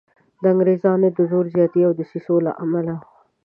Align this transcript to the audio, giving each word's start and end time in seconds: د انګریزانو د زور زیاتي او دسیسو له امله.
د 0.41 0.43
انګریزانو 0.53 1.07
د 1.17 1.19
زور 1.31 1.45
زیاتي 1.55 1.81
او 1.87 1.91
دسیسو 1.99 2.35
له 2.45 2.51
امله. 2.63 2.95